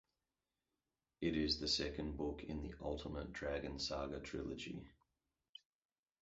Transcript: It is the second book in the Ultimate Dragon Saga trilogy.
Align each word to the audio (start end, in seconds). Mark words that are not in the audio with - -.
It 1.21 1.35
is 1.37 1.59
the 1.59 1.67
second 1.67 2.17
book 2.17 2.43
in 2.43 2.63
the 2.63 2.73
Ultimate 2.81 3.31
Dragon 3.33 3.77
Saga 3.77 4.19
trilogy. 4.19 4.89